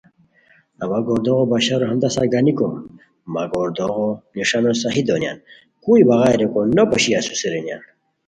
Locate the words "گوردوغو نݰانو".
3.51-4.71